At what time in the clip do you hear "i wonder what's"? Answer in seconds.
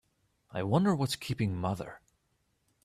0.49-1.15